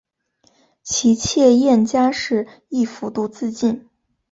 [0.81, 3.87] 其妾燕佳氏亦服毒自尽。